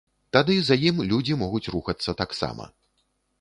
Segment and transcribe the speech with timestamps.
[0.35, 2.69] Тады за ім людзі могуць рухацца таксама.